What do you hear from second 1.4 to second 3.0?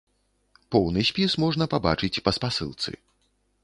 можна пабачыць па спасылцы.